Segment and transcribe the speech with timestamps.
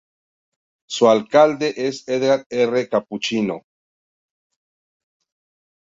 [0.89, 2.89] Su alcalde es Edgar R.
[2.89, 3.61] Capuchino.